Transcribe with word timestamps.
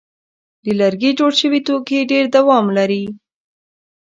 د 0.63 0.65
لرګي 0.81 1.11
جوړ 1.19 1.31
شوي 1.41 1.59
توکي 1.67 1.99
ډېر 2.11 2.25
دوام 2.35 2.65
لري. 2.77 3.03